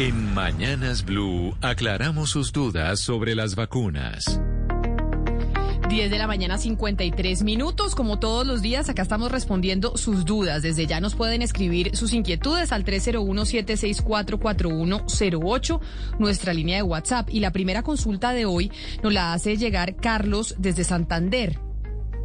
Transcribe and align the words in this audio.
En 0.00 0.32
Mañanas 0.32 1.04
Blue 1.04 1.54
aclaramos 1.60 2.30
sus 2.30 2.52
dudas 2.52 3.00
sobre 3.00 3.34
las 3.34 3.54
vacunas. 3.54 4.40
10 5.90 6.10
de 6.10 6.16
la 6.16 6.26
mañana 6.26 6.56
53 6.56 7.42
minutos, 7.42 7.94
como 7.94 8.18
todos 8.18 8.46
los 8.46 8.62
días, 8.62 8.88
acá 8.88 9.02
estamos 9.02 9.30
respondiendo 9.30 9.98
sus 9.98 10.24
dudas. 10.24 10.62
Desde 10.62 10.86
ya 10.86 11.02
nos 11.02 11.14
pueden 11.14 11.42
escribir 11.42 11.94
sus 11.98 12.14
inquietudes 12.14 12.72
al 12.72 12.86
301-764-4108, 12.86 15.80
nuestra 16.18 16.54
línea 16.54 16.76
de 16.76 16.82
WhatsApp. 16.82 17.28
Y 17.30 17.40
la 17.40 17.50
primera 17.50 17.82
consulta 17.82 18.32
de 18.32 18.46
hoy 18.46 18.72
nos 19.02 19.12
la 19.12 19.34
hace 19.34 19.58
llegar 19.58 19.96
Carlos 19.96 20.54
desde 20.56 20.84
Santander 20.84 21.58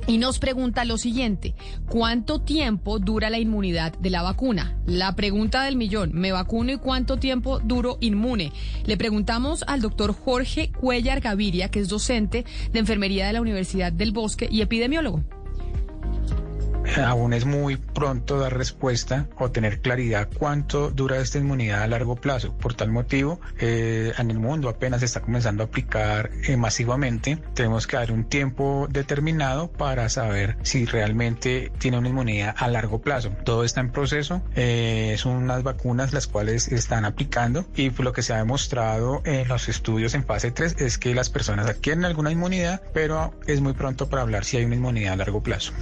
y 0.07 0.17
nos 0.17 0.39
pregunta 0.39 0.85
lo 0.85 0.97
siguiente, 0.97 1.55
¿cuánto 1.89 2.39
tiempo 2.39 2.99
dura 2.99 3.29
la 3.29 3.39
inmunidad 3.39 3.93
de 3.97 4.09
la 4.09 4.21
vacuna? 4.21 4.77
La 4.85 5.15
pregunta 5.15 5.63
del 5.63 5.75
millón, 5.75 6.11
¿me 6.13 6.31
vacuno 6.31 6.71
y 6.71 6.77
cuánto 6.77 7.17
tiempo 7.17 7.59
duro 7.59 7.97
inmune? 8.01 8.51
Le 8.85 8.97
preguntamos 8.97 9.63
al 9.67 9.81
doctor 9.81 10.13
Jorge 10.13 10.71
Cuellar 10.71 11.21
Gaviria, 11.21 11.69
que 11.69 11.79
es 11.79 11.89
docente 11.89 12.45
de 12.71 12.79
enfermería 12.79 13.27
de 13.27 13.33
la 13.33 13.41
Universidad 13.41 13.91
del 13.91 14.11
Bosque 14.11 14.47
y 14.51 14.61
epidemiólogo 14.61 15.23
aún 17.03 17.33
es 17.33 17.45
muy 17.45 17.77
pronto 17.77 18.39
dar 18.39 18.57
respuesta 18.57 19.27
o 19.37 19.51
tener 19.51 19.81
claridad 19.81 20.29
cuánto 20.37 20.91
dura 20.91 21.17
esta 21.17 21.37
inmunidad 21.37 21.83
a 21.83 21.87
largo 21.87 22.15
plazo. 22.15 22.53
Por 22.53 22.73
tal 22.73 22.91
motivo, 22.91 23.39
eh, 23.59 24.13
en 24.17 24.31
el 24.31 24.39
mundo 24.39 24.69
apenas 24.69 24.99
se 24.99 25.05
está 25.05 25.21
comenzando 25.21 25.63
a 25.63 25.67
aplicar 25.67 26.31
eh, 26.47 26.57
masivamente. 26.57 27.37
Tenemos 27.53 27.87
que 27.87 27.97
dar 27.97 28.11
un 28.11 28.25
tiempo 28.25 28.87
determinado 28.89 29.71
para 29.71 30.09
saber 30.09 30.57
si 30.63 30.85
realmente 30.85 31.71
tiene 31.77 31.97
una 31.97 32.09
inmunidad 32.09 32.55
a 32.57 32.67
largo 32.67 33.01
plazo. 33.01 33.31
Todo 33.43 33.63
está 33.63 33.81
en 33.81 33.91
proceso. 33.91 34.41
Eh, 34.55 35.15
son 35.17 35.33
unas 35.33 35.63
vacunas 35.63 36.13
las 36.13 36.27
cuales 36.27 36.67
están 36.67 37.05
aplicando 37.05 37.65
y 37.75 37.89
lo 37.89 38.13
que 38.13 38.21
se 38.21 38.33
ha 38.33 38.37
demostrado 38.37 39.21
en 39.25 39.47
los 39.47 39.67
estudios 39.69 40.13
en 40.13 40.23
fase 40.25 40.51
3 40.51 40.75
es 40.79 40.97
que 40.97 41.15
las 41.15 41.29
personas 41.29 41.67
adquieren 41.67 42.05
alguna 42.05 42.31
inmunidad, 42.31 42.81
pero 42.93 43.33
es 43.47 43.61
muy 43.61 43.73
pronto 43.73 44.09
para 44.09 44.21
hablar 44.21 44.45
si 44.45 44.57
hay 44.57 44.65
una 44.65 44.75
inmunidad 44.75 45.13
a 45.13 45.17
largo 45.17 45.41
plazo. 45.41 45.73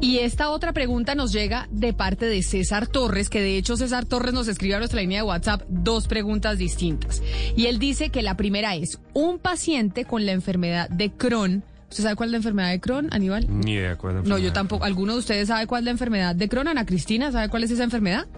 Y 0.00 0.18
esta 0.18 0.48
otra 0.50 0.72
pregunta 0.72 1.14
nos 1.14 1.32
llega 1.32 1.68
de 1.70 1.92
parte 1.92 2.24
de 2.26 2.42
César 2.42 2.86
Torres, 2.86 3.28
que 3.28 3.42
de 3.42 3.58
hecho 3.58 3.76
César 3.76 4.06
Torres 4.06 4.32
nos 4.32 4.48
escribe 4.48 4.74
a 4.74 4.78
nuestra 4.78 5.00
línea 5.00 5.18
de 5.18 5.28
WhatsApp 5.28 5.62
dos 5.68 6.08
preguntas 6.08 6.56
distintas. 6.56 7.22
Y 7.54 7.66
él 7.66 7.78
dice 7.78 8.08
que 8.08 8.22
la 8.22 8.36
primera 8.36 8.74
es, 8.74 8.98
un 9.12 9.38
paciente 9.38 10.06
con 10.06 10.24
la 10.24 10.32
enfermedad 10.32 10.88
de 10.88 11.10
Crohn, 11.10 11.64
¿Usted 11.90 12.04
sabe 12.04 12.14
cuál 12.14 12.28
es 12.28 12.30
la 12.30 12.36
enfermedad 12.36 12.70
de 12.70 12.80
Crohn, 12.80 13.08
Aníbal? 13.10 13.46
Ni 13.50 13.72
idea 13.72 13.96
cuál 13.96 14.18
es 14.18 14.22
la 14.22 14.28
No, 14.28 14.38
yo 14.38 14.52
tampoco. 14.52 14.84
¿Alguno 14.84 15.14
de 15.14 15.18
ustedes 15.18 15.48
sabe 15.48 15.66
cuál 15.66 15.80
es 15.80 15.84
la 15.86 15.90
enfermedad 15.90 16.36
de 16.36 16.48
Crohn? 16.48 16.68
Ana 16.68 16.86
Cristina, 16.86 17.32
¿sabe 17.32 17.48
cuál 17.48 17.64
es 17.64 17.72
esa 17.72 17.82
enfermedad? 17.82 18.28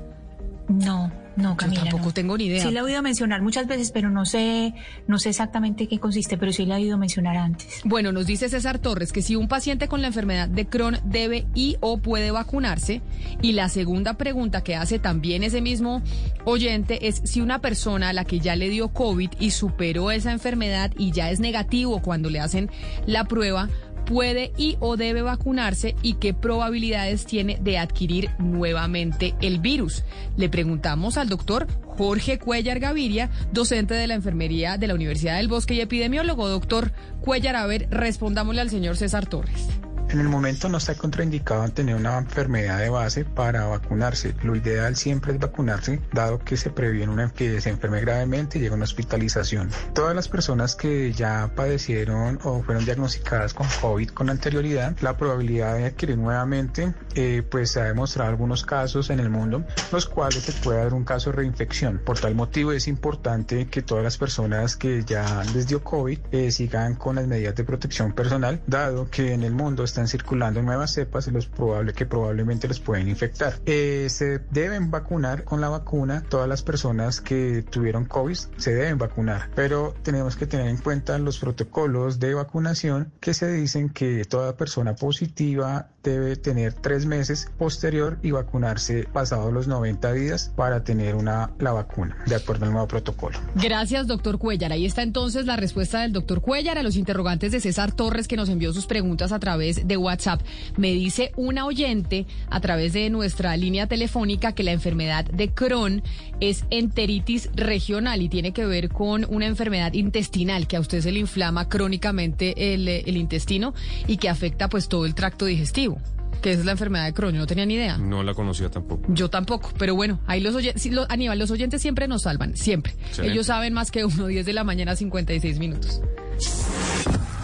No. 0.68 1.12
No, 1.36 1.56
Camila. 1.56 1.84
Yo 1.84 1.90
tampoco 1.90 2.12
tengo 2.12 2.36
ni 2.36 2.44
idea. 2.44 2.62
Sí 2.62 2.70
la 2.70 2.80
he 2.80 2.82
oído 2.82 3.02
mencionar 3.02 3.42
muchas 3.42 3.66
veces, 3.66 3.90
pero 3.90 4.10
no 4.10 4.24
sé, 4.24 4.74
no 5.06 5.18
sé 5.18 5.30
exactamente 5.30 5.88
qué 5.88 5.98
consiste, 5.98 6.36
pero 6.36 6.52
sí 6.52 6.66
la 6.66 6.78
he 6.78 6.82
oído 6.82 6.98
mencionar 6.98 7.36
antes. 7.36 7.80
Bueno, 7.84 8.12
nos 8.12 8.26
dice 8.26 8.48
César 8.48 8.78
Torres 8.78 9.12
que 9.12 9.22
si 9.22 9.36
un 9.36 9.48
paciente 9.48 9.88
con 9.88 10.02
la 10.02 10.08
enfermedad 10.08 10.48
de 10.48 10.66
Crohn 10.66 10.98
debe 11.04 11.46
y 11.54 11.76
o 11.80 11.98
puede 11.98 12.30
vacunarse. 12.30 13.02
Y 13.40 13.52
la 13.52 13.68
segunda 13.68 14.14
pregunta 14.14 14.62
que 14.62 14.76
hace 14.76 14.98
también 14.98 15.42
ese 15.42 15.60
mismo 15.60 16.02
oyente 16.44 17.08
es 17.08 17.22
si 17.24 17.40
una 17.40 17.60
persona 17.60 18.10
a 18.10 18.12
la 18.12 18.24
que 18.24 18.40
ya 18.40 18.56
le 18.56 18.68
dio 18.68 18.88
COVID 18.88 19.30
y 19.38 19.50
superó 19.50 20.10
esa 20.10 20.32
enfermedad 20.32 20.92
y 20.98 21.12
ya 21.12 21.30
es 21.30 21.40
negativo 21.40 22.02
cuando 22.02 22.30
le 22.30 22.40
hacen 22.40 22.70
la 23.06 23.24
prueba, 23.24 23.68
puede 24.12 24.52
y 24.58 24.76
o 24.80 24.98
debe 24.98 25.22
vacunarse 25.22 25.96
y 26.02 26.14
qué 26.14 26.34
probabilidades 26.34 27.24
tiene 27.24 27.58
de 27.62 27.78
adquirir 27.78 28.30
nuevamente 28.38 29.34
el 29.40 29.58
virus. 29.58 30.04
Le 30.36 30.50
preguntamos 30.50 31.16
al 31.16 31.30
doctor 31.30 31.66
Jorge 31.96 32.38
Cuellar 32.38 32.78
Gaviria, 32.78 33.30
docente 33.52 33.94
de 33.94 34.06
la 34.06 34.14
enfermería 34.14 34.76
de 34.76 34.86
la 34.86 34.94
Universidad 34.94 35.38
del 35.38 35.48
Bosque 35.48 35.74
y 35.74 35.80
epidemiólogo. 35.80 36.46
Doctor 36.48 36.92
Cuellar, 37.22 37.56
a 37.56 37.66
ver, 37.66 37.88
respondámosle 37.90 38.60
al 38.60 38.70
señor 38.70 38.98
César 38.98 39.26
Torres. 39.26 39.66
En 40.12 40.20
el 40.20 40.28
momento 40.28 40.68
no 40.68 40.76
está 40.76 40.94
contraindicado 40.94 41.66
tener 41.70 41.94
una 41.94 42.18
enfermedad 42.18 42.78
de 42.80 42.90
base 42.90 43.24
para 43.24 43.64
vacunarse. 43.68 44.34
Lo 44.42 44.54
ideal 44.54 44.94
siempre 44.94 45.32
es 45.32 45.38
vacunarse, 45.38 46.02
dado 46.12 46.38
que 46.38 46.58
se 46.58 46.68
previene 46.68 47.10
una, 47.10 47.30
que 47.30 47.62
se 47.62 47.70
enferme 47.70 48.02
gravemente 48.02 48.58
y 48.58 48.60
llega 48.60 48.74
a 48.74 48.76
una 48.76 48.84
hospitalización. 48.84 49.70
Todas 49.94 50.14
las 50.14 50.28
personas 50.28 50.76
que 50.76 51.14
ya 51.14 51.50
padecieron 51.56 52.38
o 52.44 52.62
fueron 52.62 52.84
diagnosticadas 52.84 53.54
con 53.54 53.66
COVID 53.80 54.10
con 54.10 54.28
anterioridad, 54.28 54.94
la 55.00 55.16
probabilidad 55.16 55.76
de 55.76 55.86
adquirir 55.86 56.18
nuevamente, 56.18 56.92
eh, 57.14 57.42
pues 57.50 57.70
se 57.70 57.80
ha 57.80 57.84
demostrado 57.84 58.28
algunos 58.28 58.64
casos 58.64 59.08
en 59.08 59.18
el 59.18 59.30
mundo, 59.30 59.64
los 59.92 60.04
cuales 60.04 60.42
se 60.42 60.52
puede 60.52 60.84
dar 60.84 60.92
un 60.92 61.04
caso 61.04 61.30
de 61.30 61.36
reinfección. 61.36 62.02
Por 62.04 62.18
tal 62.18 62.34
motivo 62.34 62.72
es 62.72 62.86
importante 62.86 63.66
que 63.68 63.80
todas 63.80 64.04
las 64.04 64.18
personas 64.18 64.76
que 64.76 65.04
ya 65.04 65.42
les 65.54 65.68
dio 65.68 65.82
COVID 65.82 66.18
eh, 66.32 66.50
sigan 66.50 66.96
con 66.96 67.16
las 67.16 67.26
medidas 67.26 67.54
de 67.54 67.64
protección 67.64 68.12
personal, 68.12 68.60
dado 68.66 69.08
que 69.08 69.32
en 69.32 69.42
el 69.42 69.52
mundo 69.54 69.84
están 69.84 70.01
circulando 70.08 70.62
nuevas 70.62 70.92
cepas 70.92 71.26
los 71.32 71.46
probable 71.46 71.92
que 71.92 72.06
probablemente 72.06 72.68
los 72.68 72.80
pueden 72.80 73.08
infectar. 73.08 73.54
Eh, 73.66 74.06
se 74.10 74.38
deben 74.50 74.90
vacunar 74.90 75.44
con 75.44 75.60
la 75.60 75.68
vacuna 75.68 76.24
todas 76.28 76.48
las 76.48 76.62
personas 76.62 77.20
que 77.20 77.64
tuvieron 77.68 78.04
COVID, 78.04 78.36
se 78.56 78.74
deben 78.74 78.98
vacunar, 78.98 79.50
pero 79.54 79.94
tenemos 80.02 80.36
que 80.36 80.46
tener 80.46 80.68
en 80.68 80.76
cuenta 80.76 81.18
los 81.18 81.38
protocolos 81.38 82.18
de 82.20 82.34
vacunación 82.34 83.12
que 83.20 83.34
se 83.34 83.50
dicen 83.50 83.88
que 83.88 84.24
toda 84.24 84.56
persona 84.56 84.94
positiva 84.94 85.88
debe 86.02 86.36
tener 86.36 86.72
tres 86.72 87.06
meses 87.06 87.50
posterior 87.58 88.18
y 88.22 88.32
vacunarse 88.32 89.04
pasados 89.12 89.52
los 89.52 89.68
90 89.68 90.12
días 90.12 90.52
para 90.56 90.82
tener 90.82 91.14
una 91.14 91.50
la 91.58 91.72
vacuna, 91.72 92.16
de 92.26 92.34
acuerdo 92.34 92.66
al 92.66 92.72
nuevo 92.72 92.88
protocolo. 92.88 93.38
Gracias, 93.54 94.06
doctor 94.06 94.38
Cuellar. 94.38 94.72
Ahí 94.72 94.84
está 94.84 95.02
entonces 95.02 95.46
la 95.46 95.56
respuesta 95.56 96.00
del 96.00 96.12
doctor 96.12 96.40
Cuellar 96.40 96.78
a 96.78 96.82
los 96.82 96.96
interrogantes 96.96 97.52
de 97.52 97.60
César 97.60 97.92
Torres 97.92 98.28
que 98.28 98.36
nos 98.36 98.48
envió 98.48 98.72
sus 98.72 98.86
preguntas 98.86 99.32
a 99.32 99.38
través 99.38 99.86
de 99.86 99.91
WhatsApp. 99.96 100.42
Me 100.76 100.92
dice 100.92 101.32
una 101.36 101.66
oyente 101.66 102.26
a 102.48 102.60
través 102.60 102.92
de 102.92 103.10
nuestra 103.10 103.56
línea 103.56 103.86
telefónica 103.86 104.52
que 104.52 104.62
la 104.62 104.72
enfermedad 104.72 105.24
de 105.24 105.50
Crohn 105.50 106.02
es 106.40 106.64
enteritis 106.70 107.50
regional 107.54 108.22
y 108.22 108.28
tiene 108.28 108.52
que 108.52 108.66
ver 108.66 108.88
con 108.88 109.26
una 109.28 109.46
enfermedad 109.46 109.92
intestinal 109.92 110.66
que 110.66 110.76
a 110.76 110.80
usted 110.80 111.00
se 111.00 111.12
le 111.12 111.20
inflama 111.20 111.68
crónicamente 111.68 112.74
el, 112.74 112.88
el 112.88 113.16
intestino 113.16 113.74
y 114.06 114.16
que 114.16 114.28
afecta 114.28 114.68
pues 114.68 114.88
todo 114.88 115.06
el 115.06 115.14
tracto 115.14 115.46
digestivo 115.46 115.98
que 116.42 116.52
es 116.52 116.64
la 116.64 116.72
enfermedad 116.72 117.06
de 117.06 117.14
Crohn. 117.14 117.36
no 117.36 117.46
tenía 117.46 117.64
ni 117.64 117.74
idea. 117.74 117.96
No 117.96 118.22
la 118.22 118.34
conocía 118.34 118.68
tampoco. 118.68 119.04
Yo 119.08 119.30
tampoco, 119.30 119.70
pero 119.78 119.94
bueno, 119.94 120.20
ahí 120.26 120.40
los 120.40 120.54
oyentes, 120.54 120.90
Aníbal, 121.08 121.38
los 121.38 121.50
oyentes 121.50 121.80
siempre 121.80 122.08
nos 122.08 122.22
salvan, 122.22 122.56
siempre. 122.56 122.94
Ellos 123.22 123.46
saben 123.46 123.72
más 123.72 123.90
que 123.90 124.04
uno, 124.04 124.26
10 124.26 124.44
de 124.44 124.52
la 124.52 124.64
mañana, 124.64 124.96
56 124.96 125.58
minutos. 125.58 126.02